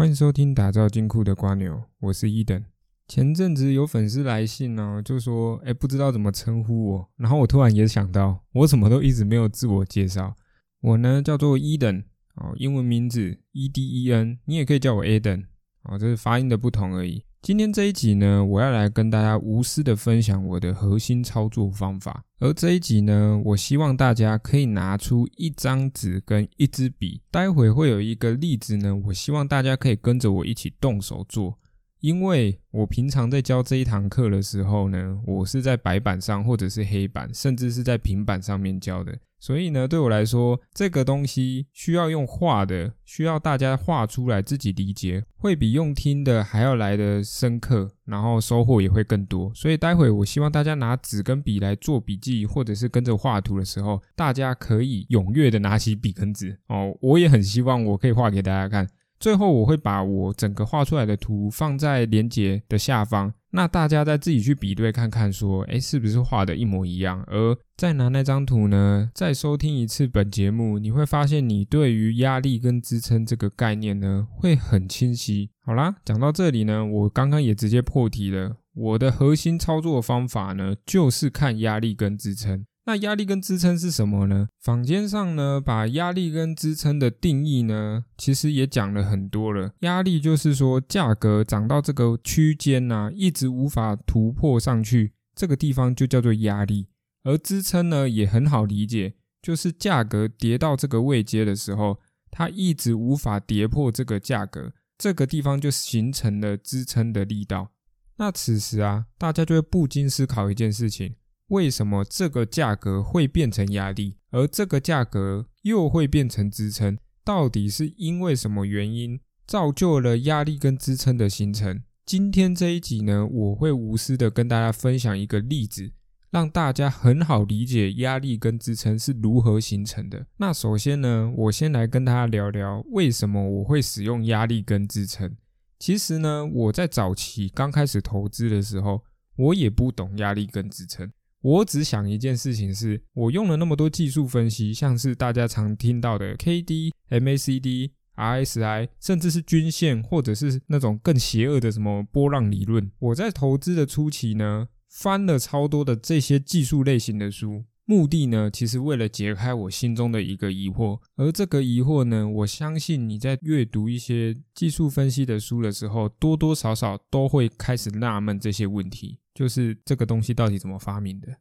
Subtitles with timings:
[0.00, 2.64] 欢迎收听打造金库的瓜牛，我是伊登。
[3.06, 10.34] 前阵子有粉丝来信呢，就说：“哎，不知道怎么称呼我。”然后我突然也想到，我怎么都一直没有自我介绍。
[10.80, 12.02] 我呢叫做伊登，
[12.36, 15.44] 哦，英文名字 E D E N，你也可以叫我 Eden，
[15.82, 17.22] 哦，这是发音的不同而已。
[17.42, 22.22] 今天这一集呢，我要来跟大家无私的分享我的核心操作方法。
[22.38, 31.58] 而这一集呢，我希望大家可以拿出一张纸跟一支笔，待会会有一个例子呢，我希望大家可以跟着我一起动手做。
[32.00, 39.18] 因为我平常在教这一堂课的时候呢，我是在白板上或者是黑板，甚至是在平板上面教的。
[39.38, 49.50] 所以呢，对我来说，这个东西需要用画的，需要大家画出来自己理解，会比用听的还要来的深刻，然后收获也会更多。
[49.54, 56.94] 所以待会我希望大家拿纸跟笔来做笔记，或者是跟着画图的时候，大家可以踊跃的拿起笔跟纸哦。
[57.00, 58.86] 我也很希望我可以画给大家看。
[59.20, 67.22] 最后我会把我整个画出来的图放在连接的下方，那大家再自己去比对看看，说，哎，是不是画的一模一样？
[67.26, 75.50] 而再拿那张图呢，再收听一次本节目，你会发现你对于压力跟支撑这个概念呢，会很清晰。
[75.66, 82.64] 好啦，讲到这里呢，我刚刚也直接破题了，我的核心操作方法呢，就是看压力跟支撑。
[82.86, 84.48] 那压力跟支撑是什么呢？
[84.58, 89.72] 坊间上呢，把压力跟支撑的定义呢，其实也讲了很多了。
[89.80, 96.88] 压力就是说，价格涨到这个区间呐，一直无法突破上去，这个地方就叫做压力。
[97.22, 107.72] 而支撑呢，也很好理解，就是价格跌到这个位阶的时候，它一直无法跌破这个价格，这个地方就形成了支撑的力道。
[108.16, 111.14] 那此时啊，大家就会不禁思考一件事情。
[111.50, 116.96] 为什么这个价格会变成压力，而这个价格又会变成支撑？
[117.24, 121.82] 到底是因为什么原因造就了压力跟支撑的形成？
[122.06, 125.90] 今天这一集呢，我会无私的跟大家分享一个例子，
[126.30, 130.26] 让大家很好理解压力跟支撑是如何形成的。
[130.36, 135.36] 那首先呢，我先来跟大家聊聊为什么我会使用压力跟支撑。
[135.80, 139.02] 其实呢，我在早期刚开始投资的时候，
[139.36, 141.10] 我也不懂压力跟支撑。
[141.42, 152.90] 我只想一件事情，是我用了那么多技术分析，像是大家常听到的 K D、M A C D、R S I，甚至是均线，或者是那种更邪恶的什么波浪理论。
[152.98, 161.00] 我在投资的初期呢，翻了超多的这些技术类型的书，目的呢，其实为了解开我心中的一个疑惑。
[161.16, 169.19] 而这个疑惑呢，我相信你在阅读一些技术分析的书的时候，多多少少都会开始纳闷这些问题。
[169.34, 171.38] 就是这个东西到底怎么发明的，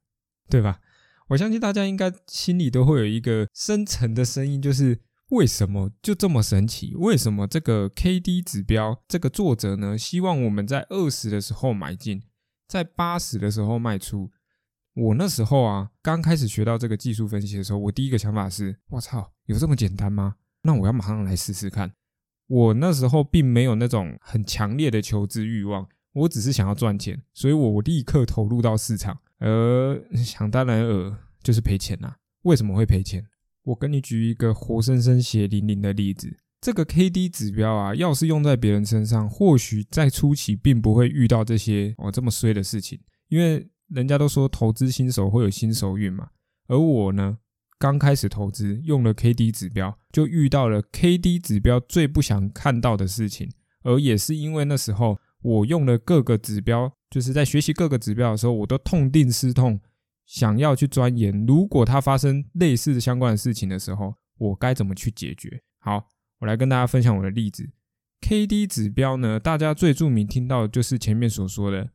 [0.49, 0.79] 对吧？
[1.29, 6.95] 我相信大家应该心里都会有一个深层的声音，就是为什么就这么神奇？
[6.95, 12.23] 为什么这个 K D 指标，这个作者呢，希望我们在二十的时候买进，
[12.67, 14.31] 在八十的时候卖出？
[14.95, 20.37] 我那时候啊，刚开始学到这个技术分析的时候，我第一个想法是：我操，有这么简单吗？
[20.63, 21.93] 那我要马上来试试看。
[22.47, 25.87] 我那时候并没有那种很强烈的求知欲望。
[26.13, 32.15] 我只是想要赚钱，所以我立刻投入到市场，而想当然尔就是赔钱呐。
[32.43, 33.23] 为什么会赔钱？
[33.63, 36.35] 我跟你举一个活生生血淋淋的例子。
[36.61, 46.29] 这个 K D 指标啊，要是用在别人身上，或许在初期并不会遇到这些哦这么衰的事情，因为人家都说投资新手会有新手运嘛。
[46.67, 47.37] 而我呢，
[47.77, 53.51] 刚开始投资用了 K D 指标，就遇到了 K D 指标最不想看到的事情，
[53.83, 55.19] 而也是因为那时候。
[55.41, 59.79] 我用了各个指标，就是在学习各个指标的时候，我都痛定思痛，
[60.25, 65.61] 想要去钻研，如果它发生类似的相关的事情的时候，我该怎么去解决？
[65.79, 66.07] 好，
[66.39, 67.69] 我来跟大家分享我的例子。
[68.21, 71.89] K D 指标呢，大家最著名听到的就是前面所说的，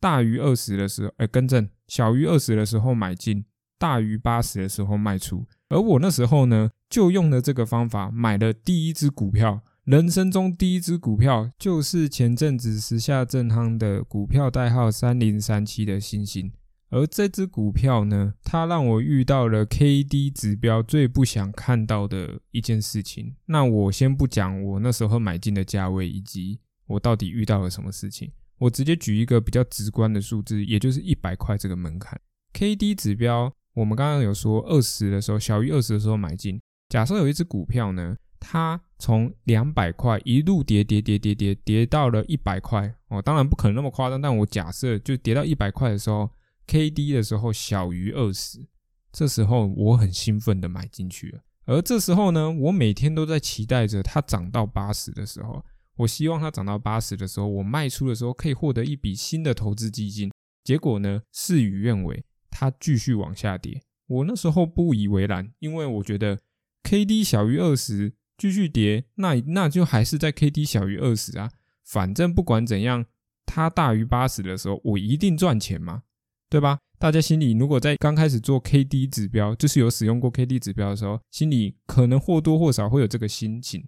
[0.00, 3.44] 大于二十的时候，哎，更正，小于二十的时候买进，
[3.78, 5.46] 大于八十的时候卖出。
[5.68, 9.62] 而我那时候呢，就用了这个方法，买了第一只股票。
[9.88, 16.52] 人生中第一只股票就是前阵子时下正夯的股票代号三零三七的星星，
[16.90, 23.34] 而这只股票呢，它让我遇到了 K D 指标最不想看到的一件事情。
[23.46, 32.20] 那我先不讲我那时候买进的价位以及我到底遇到了什么事情，我直接举一个比较直观的数字，也就是一百块这个门槛。
[32.52, 36.60] K D 指标，我们刚刚有说二十的时候，小于二十的时候买进。
[36.90, 38.18] 假设有一只股票呢？
[38.50, 46.30] 它从两百块一路跌跌跌跌跌跌到了一百块哦，当然不可能那么夸张，但我假设就跌到一百块的时候
[46.66, 48.66] ，K D 的时候小于二十，
[49.12, 51.42] 这时候我很兴奋的买进去了。
[51.66, 55.62] 而这时候呢，我每天都在期待着它涨到八十的时候，
[55.96, 60.32] 我希望它涨到八十的时候，我卖出的时候可以获得一笔新的投资基金。
[60.64, 63.82] 结果呢，事与愿违，它继续往下跌。
[64.06, 66.40] 我那时候不以为然，因为我觉得
[66.84, 71.50] K D 小于二十继续跌，那那就还是在 K D 小于二十啊。
[71.84, 73.04] 反正不管怎样，
[73.44, 76.04] 它大于八十的时候，我一定赚钱嘛，
[76.48, 76.78] 对吧？
[76.98, 83.86] 大家心里如果在刚开始做 K D 指标，就是有使用过 K D 指标的时候，心里可能或多或少会有这个心情。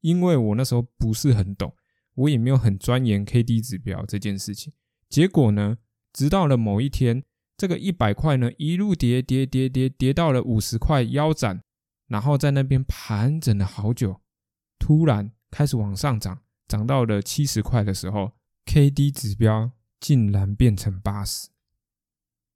[0.00, 1.74] 因为我那时候不是很懂，
[2.14, 4.72] 我也没有很钻研 K D 指标这件事情。
[5.08, 5.78] 结果呢，
[6.12, 7.22] 直到了某一天，
[7.56, 11.62] 这个一百块呢一路跌跌跌跌跌到了五十块腰斩，
[12.12, 14.20] 然后在那边盘整了好久，
[14.78, 18.32] 突然开始往上涨，涨到了七十块的时候
[18.66, 21.48] ，K D 指标竟然变成八十。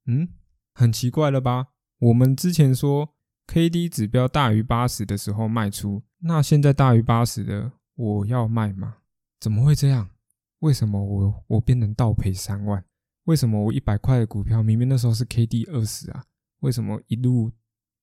[0.05, 0.29] 嗯，
[0.75, 1.69] 很奇怪了吧？
[1.97, 3.15] 我们之前说
[3.47, 6.03] K D 指标大于八十的时候卖出。
[6.19, 8.97] 那现在大于八十的，我要卖吗？
[9.39, 10.11] 怎么会这样？
[10.59, 12.85] 为什么我我变成倒赔三万？
[13.23, 16.23] 为什么我一百块的股票明明那时候是 K D 二十啊？
[16.59, 17.51] 为什么一路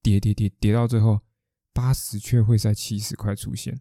[0.02, 1.20] 跌跌跌跌到最后
[1.74, 3.80] 八十却会在七十块出现？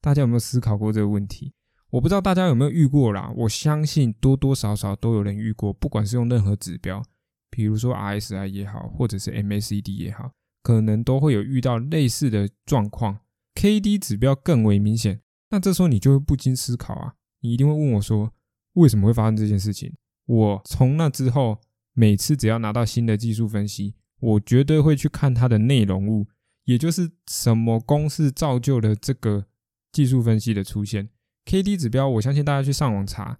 [0.00, 1.54] 大家有没有思考过这个问题？
[1.90, 3.32] 我不知道大家有没有遇过啦。
[3.36, 7.02] 我相信多多少少都有人遇过，不管是用任何指标，
[7.50, 10.32] 比如说 R S I 也好，或者是 M A C D 也好，
[10.62, 13.20] 可能都会有遇到类似的状况。
[13.54, 15.20] K D 指标更为明显，
[15.50, 18.32] 那这时候你就会不禁思考啊，你一定会问我说，
[18.72, 19.94] 为什么会发生这件事情？
[20.24, 21.60] 我从那之后，
[21.92, 26.26] 每次只要拿到新的技术分析，我绝对会去看它的内容物，
[26.64, 29.46] 也就是什么公式造就了这个
[29.90, 31.08] 技术分析的出现。
[31.44, 33.38] K D 指标，我相信大家去上网查，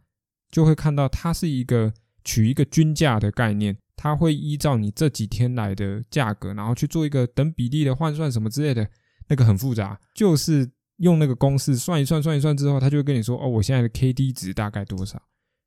[0.51, 1.93] 就会看到它是一个
[2.25, 8.89] 取一个均价的概念，它会依照你这几天来的价格，然后去做一个等比例的换算什么之类的。
[9.29, 15.23] 那个很复杂，就是用那个公式算一算，算一算之后，他就会跟你说：“哦，我现在的 K D 值大概多少？”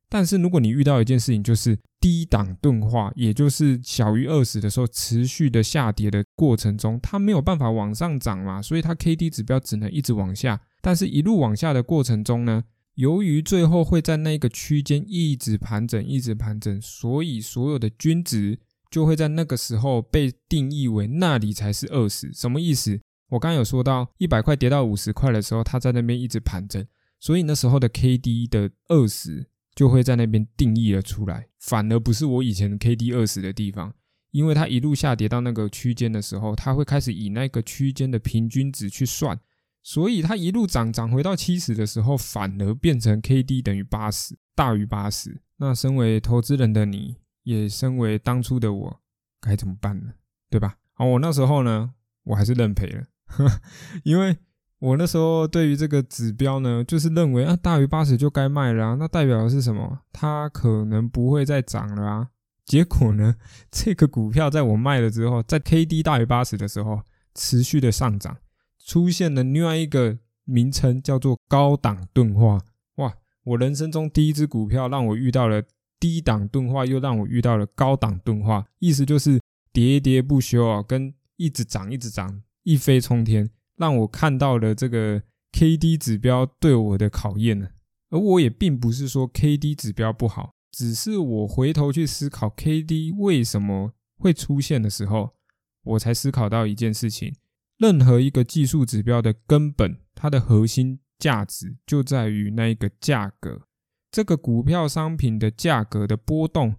[0.08, 10.60] 但是如果你遇到一件事情，就是低档钝化，也就是小于二十的时候，持续的下跌的过程中，它没有办法往上涨嘛，所以它 K D 指标只能一直往下。
[10.80, 12.62] 但是，一路往下的过程中呢，
[12.94, 22.32] 由于最后会在那个区间一直盘整，一直盘整，所以所有的均值就会在那个时候被定义为那里才是二十。
[22.32, 23.00] 什么意思？
[23.30, 26.86] 我刚刚有说到一百块跌到五十块的时候，它在那边一直盘整，
[27.18, 33.94] 所以那时候的 K D 的二十就会在那边定义了出来，反而不是我以前 K D 二十的地方，
[34.30, 39.38] 因为它一路下跌到那个区间的时候，它会开始以那个区间的平均值去算，
[39.82, 45.42] 所以它一路涨涨回到七十的时候，反而变成 K D 等于八十，大于八十。
[45.58, 49.00] 那身为投资人的你，也身为当初的我，
[49.40, 50.14] 该怎么办呢？
[50.48, 50.78] 对吧？
[50.94, 51.92] 好，我那时候呢，
[52.24, 53.04] 我还是认赔了。
[54.04, 54.38] 因为
[54.78, 60.00] 我那时候对于这个指标呢，就是认为啊，大于八十就该卖了啊，那代表的是什么？
[60.12, 62.28] 它可能不会再涨了啊。
[62.64, 63.36] 结果呢，
[63.70, 67.00] 这个股票在我卖了之后，在 K D 大于八十的时候，
[67.34, 68.36] 持续的上涨，
[68.84, 72.60] 出现了另外一个名称，叫做高档钝化。
[72.96, 73.14] 哇，
[73.44, 75.62] 我人生中第一只股票让我遇到了
[75.98, 79.40] 低档钝化，又让我遇到了高档钝化，意思就是
[79.72, 82.42] 喋喋不休啊，跟一直涨，一直涨。
[82.64, 87.68] 一飞冲天，让我看到了这个 K D 指标对我的考验呢。
[88.10, 95.34] 而我也并不是说 K D 指标不好，只是我回头去思考 K D 为什么会出现的时候，
[95.82, 97.34] 我才思考到一件事情：
[97.78, 103.62] 任何一个技术指标的根本，它的核心价值就在于那一个价格。
[104.10, 106.76] 这个股票商品的价格的波动，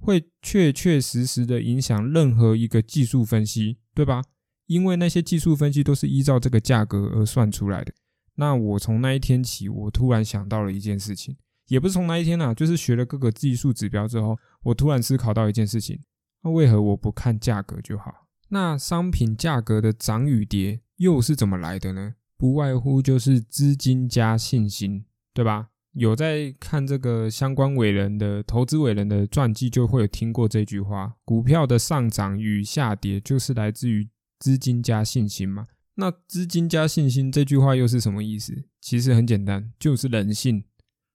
[0.00, 4.22] 会确确实实的影响任何一个技术分析，对吧？
[4.70, 7.92] 因为那些技术分析都是依照这个价格而算出来的。
[8.36, 11.36] 那我从那一天起，我突然想到了一件事情，
[11.66, 15.98] 也不是从那一天啊，就是学了各个技术指标之后，我突然思考到一件事情：
[16.44, 18.28] 那为何我不看价格就好？
[18.50, 22.14] 那商品价格的涨与跌又是怎么来的呢？
[22.38, 25.70] 不外乎就是资金加信心，对吧？
[25.94, 34.08] 有在看这个相关伟人的投资伟人的传记，就会有听过这句话：股票的上涨与下跌就是来自于。
[34.40, 35.68] 资金加信心嘛？
[35.94, 38.64] 那资金加信心这句话又是什么意思？
[38.80, 40.64] 其实很简单，就是人性。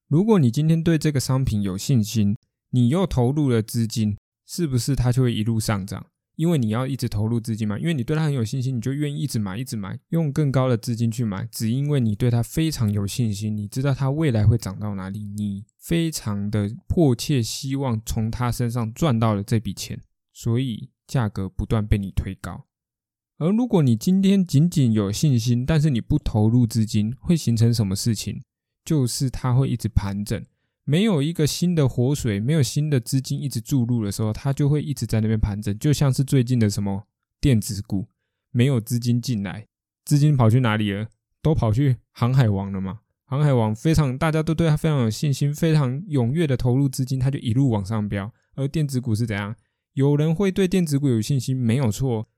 [0.08, 2.38] 如果你今天对这个商品有信心，
[2.70, 4.16] 你又投入了资金，
[4.46, 6.06] 是不是它就会一路上涨？
[6.36, 20.00] 因为你要一直投入资金嘛，因为你对它很有信心，你就愿意一直买，一直买，用更高的资金去买，只因为你对它非常有信心，你知道它未来会涨到哪里，你非常的迫切希望从它身上赚到了这笔钱，
[20.34, 22.66] 所以价格不断被你推高。
[23.38, 28.42] 而如果你今天仅仅有信心，但是你不投入资金，会形成什么事情？
[28.86, 30.42] 就是它会一直盘整，
[30.86, 37.08] 没有一个新的活水，没有新的资金一直注入的时候，它就会一直在那边盘整，就像是最近的什么
[37.42, 38.08] 电子股，
[38.52, 39.68] 没有资金进来，
[40.06, 41.08] 资金跑去哪里了？
[41.42, 43.00] 都跑去航海王了嘛？
[43.26, 48.32] 航海王非常，大家都对它非常有信心，非常踊跃的投入资金，它就一路往上飙。
[48.54, 49.56] 而电子股是怎样？
[49.94, 52.30] 有人会对电子股有信心，没有错。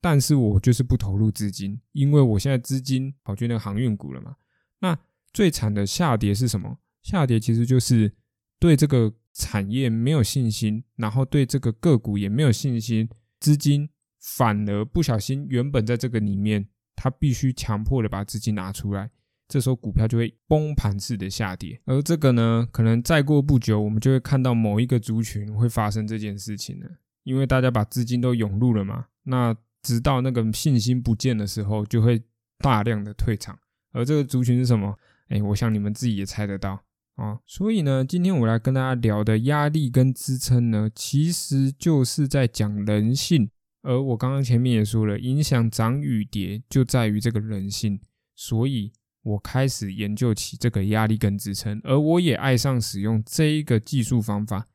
[0.00, 4.36] 但是我就是不投入资金，因为我现在资金跑去那个航运股了嘛。
[4.80, 4.96] 那
[5.32, 6.78] 最惨的下跌是什么？
[7.02, 8.12] 下跌其实就是
[8.58, 13.08] 对这个产业没有信心，然后对这个个股也没有信心，
[13.40, 13.88] 资金
[14.20, 19.10] 反而不小心原本在这个里面，他必须强迫的把资金拿出来，
[19.48, 21.80] 这时候股票就会崩盘式的下跌。
[21.86, 26.88] 而这个呢，可能再过不久，我们就会看到某一个族群会发生这件事情了，
[27.22, 29.06] 因为大家把资金都涌入了嘛。
[29.24, 32.22] 那直到那个信心不见的时候，就会
[32.58, 33.58] 大量的退场。
[33.92, 34.98] 而这个族群是什么？
[35.28, 36.82] 哎，我想你们自己也猜得到
[37.16, 37.38] 啊。
[37.46, 43.50] 所以呢，今天我来跟大家聊的压力跟支撑呢，其实就是在讲人性。
[43.82, 47.98] 而我刚刚前面也说了，影响涨与跌就在于这个人性。
[48.34, 48.92] 所以
[49.22, 54.66] 我开始研究起这个压力跟支撑，而我也爱上使用这一个技术方法。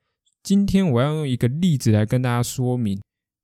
[0.42, 3.00] 今天我要用一个例子来跟大家说明。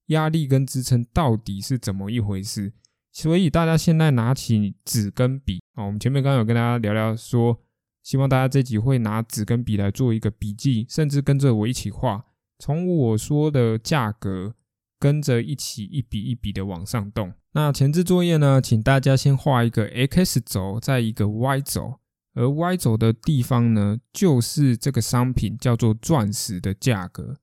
[0.09, 2.71] 压力跟支撑到底是怎么一回事？
[3.11, 7.59] 所以大家现在拿起纸跟笔啊，我们前面刚刚有跟大家聊聊说，
[8.03, 12.25] 希望大家这集会拿纸跟笔来做一个笔记，甚至跟着我一起画，
[12.59, 14.53] 从我说的价格
[14.99, 17.33] 跟着一起一笔一笔的往上动。
[17.53, 21.95] 那前置作业呢，请大家先画一个 X 轴，在一个 Y 轴，
[22.35, 27.37] 而 Y 轴的地方呢，就是这个商品叫做钻石的价格。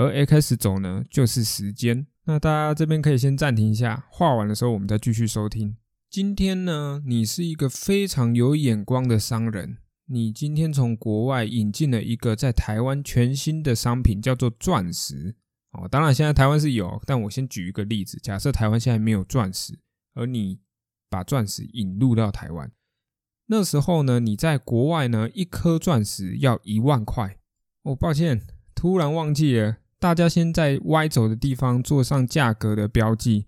[0.00, 2.06] 而 X 轴呢，就是时间。
[2.24, 5.76] 那大家这边可以先暂停一下，画完的时候我们再继续收听。
[6.08, 9.76] 今天呢，你是一个非常有眼光的商人，
[10.06, 15.36] 你今天从国外引进了一个在台湾全新的商品，叫做钻石。
[15.72, 19.78] 哦，当然现在台湾是有，但我先举一个例子，假设台湾现在没有钻石，
[20.14, 20.60] 而你
[21.10, 22.72] 把钻石引入到台湾，
[23.48, 27.36] 那时候呢，你在国外呢，一颗钻石要一万块。
[27.82, 28.40] 哦，抱歉。
[28.72, 33.44] 突然忘记了，大家先在 Y 轴的地方做上价格的标记。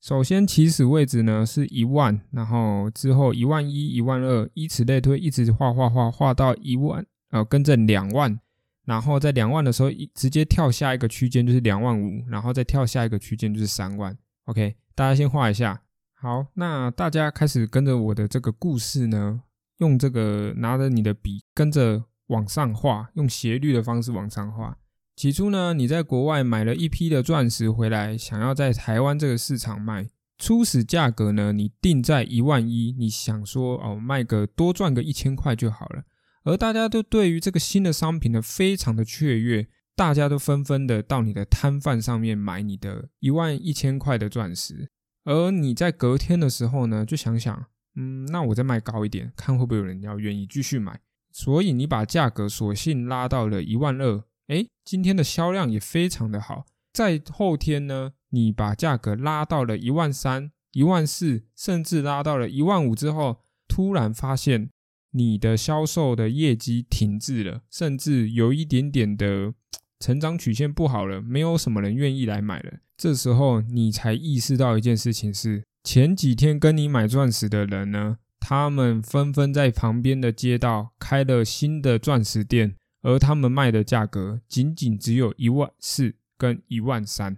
[0.00, 8.36] 首先起始位置呢是一万，然后之后一万一、一万二，以此类推，一直画画画画到一万，呃，跟着两万，
[8.84, 14.18] 然后在两万的时候一直接跳下一个区间就是两万五，然后再跳下一个区间就是三万。
[14.46, 15.80] OK，大家先画一下。
[16.14, 19.42] 好，那大家开始跟着我的这个故事呢，
[19.78, 22.02] 用这个拿着你的笔跟着。
[22.28, 24.78] 往上画，用斜率的方式往上画。
[25.22, 36.02] 起初呢，你在国外买了一批的钻石回来，想要在台湾这个市场卖，初始价格呢，你定在一万一，你想说哦，卖个多赚个一千块就好了。
[36.42, 44.90] 而大家都对于这个新的商品呢，非常的雀跃，大家都纷纷的到你的摊贩上面买你的一万一千块的钻石。
[45.22, 50.98] 而你在隔天的时候呢，就想想，嗯，那我再卖高一点，看会不会有人要愿意继续买。
[51.30, 56.66] 所以你把价格索性拉到了一万二，哎，今天的销量也非常的好。
[56.92, 64.70] 在后天呢，你把价格拉到了一万三、一万四，甚至拉到了一万五之后，突然发现
[65.12, 69.54] 你的销售的业绩停滞了，甚至有一点点的
[70.00, 72.78] 成长曲线不好了，没有什么人愿意来买了。
[72.96, 78.18] 这时候你才意识到一件事情是，前几天跟你买钻石的人呢。
[78.44, 87.36] 他们纷纷在旁边的街道开了新的钻石店，而他们卖的价格仅仅只有一万四跟一万三。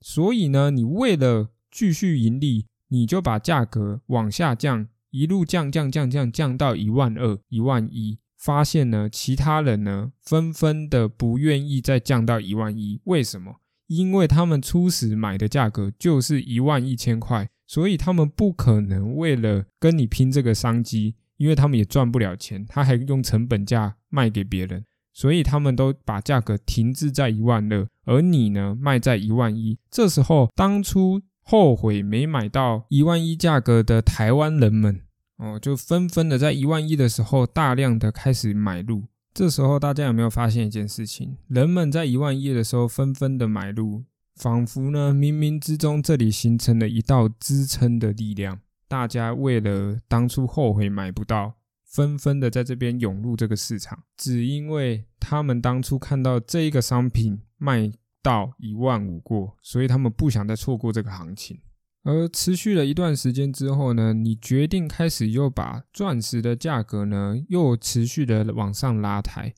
[0.00, 8.18] 所以呢，你为了继续盈利，你就把价格往下降，一路降降降降降到一万二、一万一。
[8.36, 13.00] 发现呢，其他人呢纷纷的不愿意再降到一万一。
[13.04, 13.60] 为什么？
[13.86, 17.50] 因为他们初始买的价格就是一万一千块。
[17.66, 24.84] 所以他们不可能为了跟你拼这个商机，因为他们也赚不了钱，他还用成本价卖给别人，
[25.20, 29.76] 所以他们都把价格停滞在一万二，而你呢卖在一万一。
[29.90, 35.02] 这时候，当初后悔没买到一万一价格的台湾人们，
[35.36, 39.02] 哦，就纷纷的在一万一的时候大量的开始买入。
[39.34, 41.36] 这时候，大家有没有发现一件事情？
[41.48, 44.04] 人们在一万一的时候纷纷的买入。
[44.36, 48.58] 仿佛呢，冥冥之中这里形成了一道支撑的力量。
[48.88, 51.56] 大家为了当初后悔买不到，
[51.90, 57.90] 纷纷的在这边涌入这个市场，只因为他们当初看到这一个商品卖
[58.22, 61.60] 到一万五过，所以他们不想再错过这个行情。
[62.02, 69.52] 而持续了一段时间之后呢，你决定开始又把钻石的价格呢又持续的往上拉抬，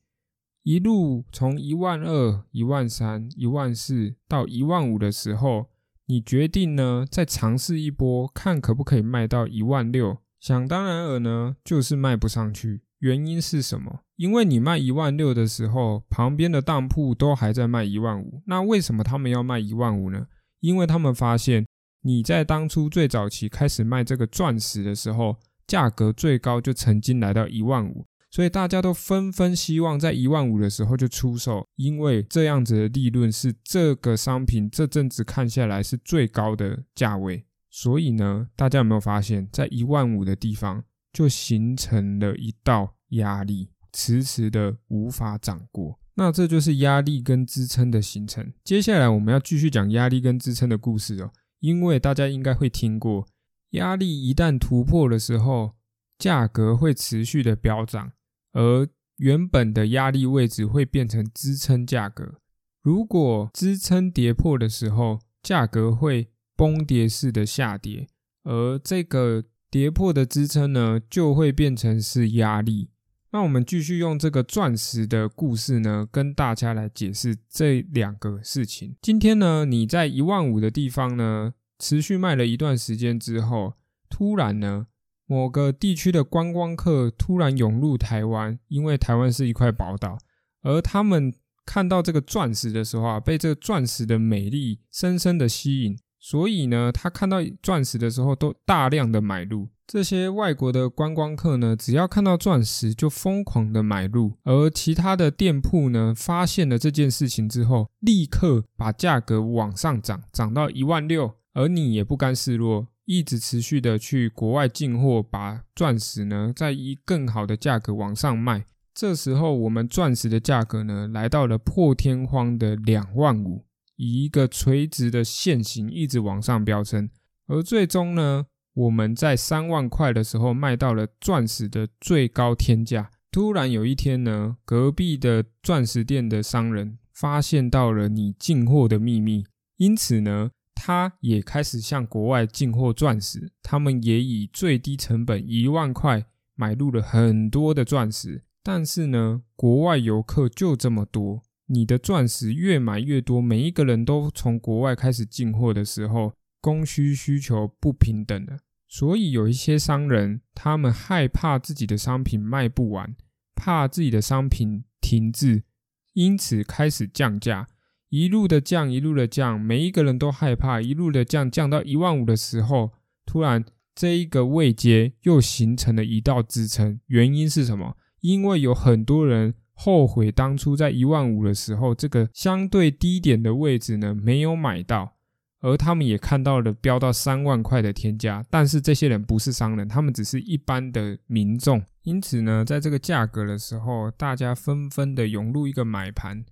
[0.62, 5.66] 一路从一万二、一万三、一万四到一万五的时候，
[6.06, 10.21] 你决定呢再尝试一波，看可不可以卖到一万六。
[10.42, 12.82] 想当然尔呢，就是卖不上去。
[12.98, 14.00] 原因是什么？
[14.16, 18.42] 因为你卖一万六的时候，旁边的当铺都还在卖一万五。
[18.46, 20.26] 那为什么他们要卖一万五呢？
[20.60, 21.64] 因为他们发现。
[22.04, 25.36] 你在当初最早期开始卖这个钻石的时候，
[25.68, 37.44] 价格最高就曾经来到一万五，所以大家都纷纷希望在一万五的时候就出售，因为这样子的利润是这个商品这阵子看下来是最高的价位。
[37.74, 45.98] 所以呢，大家有没有发现，在一万五的地方就形成了一道压力，迟迟的无法涨过。
[46.14, 48.52] 那这就是压力跟支撑的形成。
[48.62, 51.32] 接下来我们要继续讲压力跟支撑的故事哦。
[51.60, 53.26] 因为大家应该会听过，
[53.70, 55.72] 压力一旦突破的时候，
[56.18, 58.12] 价格会持续的飙涨，
[58.52, 58.86] 而
[59.16, 62.34] 原本的压力位置会变成支撑价格。
[62.82, 66.31] 如果支撑跌破的时候，价格会
[66.62, 68.06] 崩跌式的下跌，
[68.44, 72.90] 而这个跌破的支撑呢，就会变成是压力。
[73.32, 78.94] 那我们继续用这个钻石的故事呢，跟大家来解释这两个事情。
[79.02, 83.74] 今天呢，你在一万五的地方呢，持续卖了一段时间之后，
[84.08, 84.86] 突然呢，
[85.26, 90.16] 某个地区的观光客突然涌入台湾，因为台湾是一块宝岛，
[90.62, 91.34] 而他们
[91.66, 99.68] 看到这个钻石的时候啊，被这个钻石的美丽深深的吸引，所以呢，他看到钻石的时候都大量的买入。
[99.88, 118.64] 这些外国的观光客呢，只要看到钻石就疯狂的买入，而其他的店铺呢，发现了这件事情之后，立刻把价格往上涨，涨到一万六，而你也不甘示弱，一直持续的去国外进货，把钻石呢，再以更好的价格往上卖。
[118.94, 123.64] 这时候，我们钻石的价格呢，来到了破天荒的两万五，
[123.96, 127.10] 以一个垂直的线型一直往上飙升，
[127.46, 128.46] 而最终呢。
[128.74, 133.10] 我们在三万块的时候卖到了钻石的最高天价。
[133.30, 139.44] 突然有一天呢，隔壁的钻石店的商人发现到了你进货的秘密，
[139.76, 143.52] 因此呢，他也开始向国外进货钻石。
[143.62, 146.24] 他们也以最低成本一万块
[146.54, 148.42] 买入了很多的钻石。
[148.62, 156.34] 但是呢，国外游客就这么多，你的钻石越买越多，每一个人都从国外开始进货的时候。
[156.64, 163.16] 供需需求不平等的，所以有一些商人，他们害怕自己的商品卖不完，
[163.56, 165.64] 怕自己的商品停滞，
[166.12, 167.66] 因此开始降价，
[168.10, 172.92] 一路的降，一路的降，每一个人都害怕，一路的降，降到一万五的时候，
[173.26, 177.00] 突然这一个位阶又形成了一道支撑。
[177.08, 177.96] 原因是什么？
[178.20, 185.14] 因为有很多人后悔当初在一万五的时候，这个相对低点的位置呢，没有买到。
[185.60, 191.80] 而他们也看到了飙到三万块的天价，但是这些人不是商人，他们只是一般的民众。
[192.02, 196.44] 因此呢，在这个价格的时候，大家纷纷的涌入一个买盘，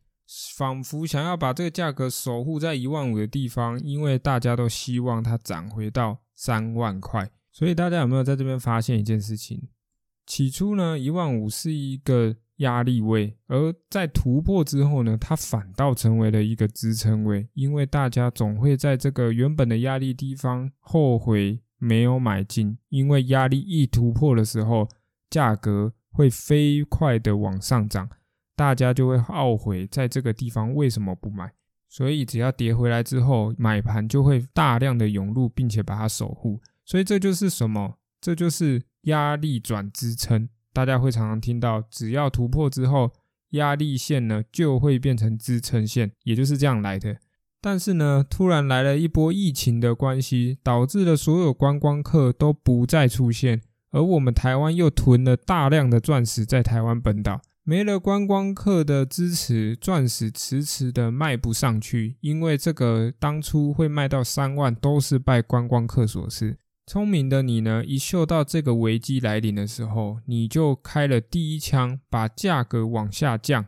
[0.57, 7.29] 仿佛想要把这个价格守护在一万五的地方，因为大家都希望它涨回到三万块。
[7.51, 9.69] 所以大家有没有在这边发现一件事情？
[10.25, 12.37] 起初呢，一万五是一个。
[12.61, 24.89] 压力位，而在突破之后呢，它反倒成为了一个支撑位，因为大家总会在这个原本的压力地方后悔没有买进，因为压力一突破的时候，
[25.29, 28.09] 价格会飞快的往上涨，
[28.55, 31.53] 大家就会懊悔在这个地方为什么不买，
[31.89, 37.97] 所以只要跌回来之后，买盘就会大量的涌入，并且把它守护，所以这就是什么？
[38.21, 40.51] 这就是压力转支撑。
[40.73, 43.13] 大家会常常听到，只要突破之后，
[43.51, 47.17] 压力线呢就会变成支撑线，也就是这样来的。
[47.61, 66.57] 但是呢，突然来了一波疫情的关系，导致了所有观光客都不再出现，而我们台湾又囤了大量的钻石在台湾本岛，没了观光客的支持，钻石迟迟的卖不上去，因为这个当初会卖到三万，都是拜观光客所赐。
[66.91, 73.67] 聪明的你呢，一嗅到这个危机来临的时候，你就开了第一枪，把价格往下降，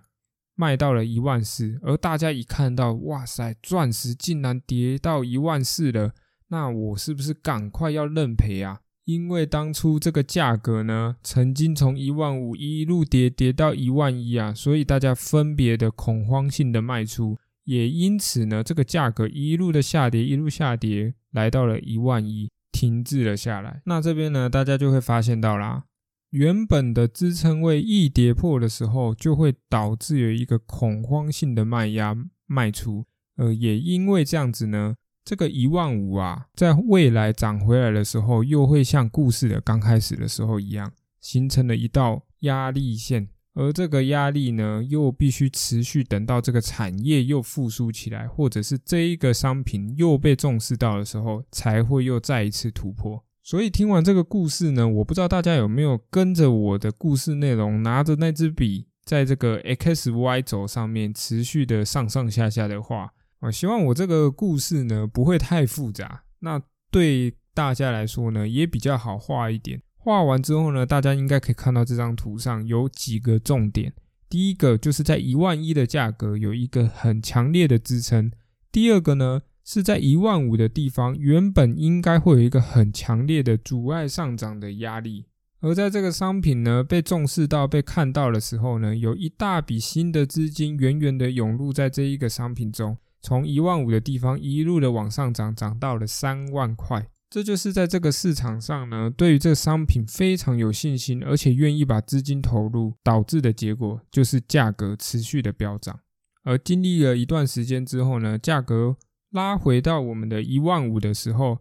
[0.56, 1.78] 卖到了一万四。
[1.84, 6.14] 而大家一看到，哇塞，钻石竟然跌到一万四了，
[6.48, 8.80] 那我是不是赶快要认赔啊？
[9.04, 17.38] 因为当初这个价格呢，曾经从一万五一路跌跌到一万一啊，所以大家分别的恐慌性的卖出。
[17.66, 22.50] 也因此呢，这个价格一路的下跌，一路下跌，来到了一万一，
[22.82, 23.80] 停滞了下来。
[23.84, 25.84] 那这边呢，大家就会发现到啦，
[26.30, 32.16] 原本的支撑位一跌破的时候，就会导致有一个恐慌性的卖压
[32.46, 33.04] 卖出。
[33.36, 43.28] 呃，也因为这样子呢，这个一万五啊，在未来涨回来的时候，又会像故事的刚开始的时候一样，形成了一道压力线。
[43.54, 53.22] 而这个压力呢，又必须持续等到这个产业又复苏起来，或者是这一个商品又被重视到的时候，才会又再一次突破。
[53.42, 63.12] 所以听完这个故事呢，我不知道大家有没有跟着我的故事内容，拿着那支笔，在这个 x y 轴上面持续的上上下下的画。
[63.40, 69.82] 我希望我这个故事呢不会太复杂，那对大家来说呢也比较好画一点。
[70.04, 73.92] 画完之后呢，大家应该可以看到这张图上有几个重点。
[74.28, 78.32] 第一个就是在一万一的价格有一个很强烈的支撑。
[78.72, 85.26] 第二个呢是在一万五的地方，原本应该会有一个很强烈的阻碍上涨的压力。
[85.60, 92.98] 而在这个商品呢被重视到、被看到的时候呢，有一大笔新的资金源源的涌入在这一个商品中。
[93.20, 97.06] 从一万五的地方一路的往上涨，涨到了三万块。
[97.32, 105.98] 这就是在这个市场上呢，对于这个商品非常有信心，而且愿意把资金投入，导致的结果就是价格持续的飙涨。
[106.42, 108.98] 而经历了一段时间之后呢，价格
[109.30, 111.56] 拉回到我们的一万五的时候，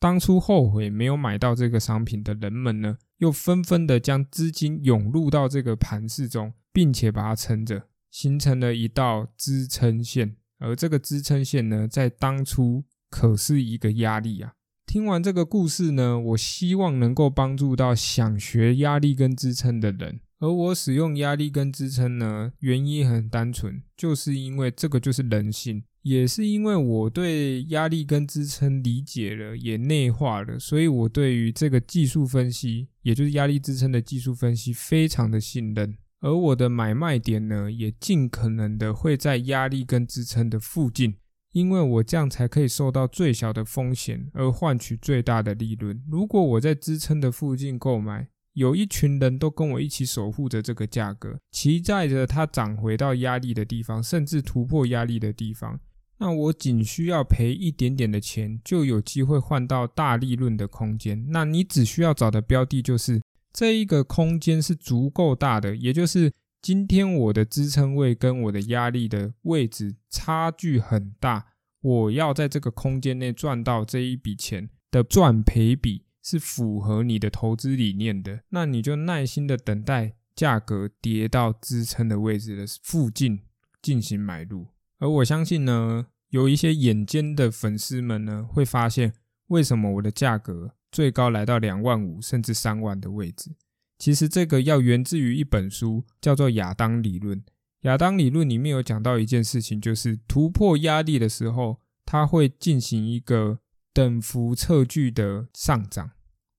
[0.00, 10.36] 当初后悔没有买到这个商品的人们呢，又纷纷的将资金涌入到这个盘市中，并且把它撑着，形成了一道支撑线。
[10.58, 14.54] 而这个支撑线呢，在当初可是一个压力啊。
[14.86, 20.20] 听完这个故事呢，我希望能够帮助到想学压力跟支撑的人。
[20.38, 35.96] 而我使用压力跟支撑呢，原因很单纯，就是因为这个就是人性，也是因为我对压力跟支撑理解了，也内化了，所以我对于这个技术分析，也就是压力支撑的技术分析，非常的信任。
[36.20, 41.14] 而我的买卖点呢，也尽可能的会在压力跟支撑的附近，
[41.56, 45.98] 因为我这样才可以受到最小的风险，而换取最大的利润。
[46.06, 55.80] 如果我在支撑的附近购买，有一群人都跟我一起守护着这个价格，期待着它涨回到压力的地方，甚至突破压力的地方，
[56.18, 61.24] 那我仅需要赔一点点的钱，就有机会换到大利润的空间。
[61.30, 63.22] 那你只需要找的标的就是。
[63.50, 66.30] 这一个空间是足够大的，也就是
[66.66, 83.42] 今天我的支撑位跟我的压力的位置差距很大，我要在这个空间内赚到这一笔钱的赚赔比是符合你的投资理念的，那你就耐心的等待价格跌到支撑的位置的附近
[83.80, 84.66] 进行买入。
[84.98, 89.12] 而我相信呢，有一些眼尖的粉丝们呢，会发现
[89.46, 90.72] 为什么我的价格。
[90.90, 93.50] 最高来到两万五甚至三万的位置，
[93.98, 97.42] 其实这个要源自于一本书，叫做亚当理论。
[97.82, 103.60] 亚当理论里面有讲到一件事情，就是突破压力的时候，它会进行一个
[103.92, 106.10] 等幅测距的上涨。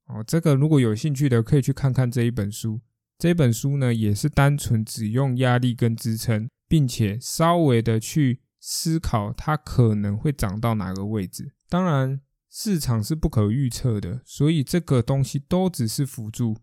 [0.07, 2.81] 哦，这个如果有兴趣的，可以去看看这一本书。
[3.17, 11.53] 这本书呢，也是单纯只用压力跟支撑，并且稍微的去思考它可能会涨到哪个位置。
[11.69, 12.21] 当然。
[12.49, 16.57] 市场是不可预测的，所以这个东西都只是辅助。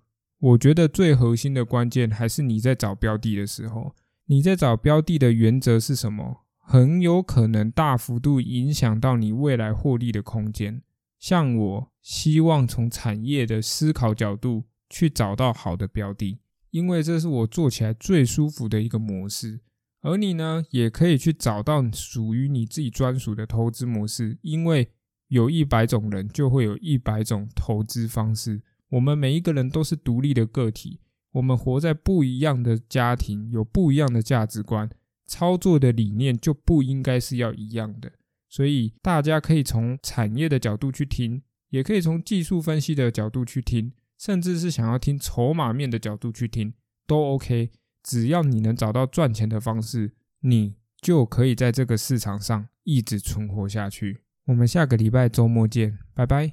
[0.45, 3.95] 我觉得最核心的关键还是你在找标的的时候，
[4.27, 10.83] 你在找标的的原则是什么，很有可能大幅度影响到你未来获利的空间。
[11.19, 16.39] 像我希望从产业的思考角度去找到好的标的，
[16.71, 19.61] 因为这是我做起来最舒服的一个模式。
[20.03, 24.91] 而你呢，也可以去找到属于你自己专属的投资模式，因为。
[25.29, 28.61] 有一百种人，就会有一百种投资方式。
[28.95, 31.01] 我们每一个人都是独立的个体，
[31.33, 34.89] 我们活在不一样的家庭，有不一样的价值观，
[35.27, 38.13] 操作的理念就不应该是要一样的。
[38.49, 46.73] 所以大家可以从产业的角度去听，也可以从技术分析的角度去听，甚至是想要听筹码面的角度去听，
[47.05, 47.71] 都 OK。
[48.05, 54.21] 只要你能找到赚钱的方式，你就可以在这个市场上一直存活下去。
[54.45, 56.53] 我们下个礼拜周末见，拜拜。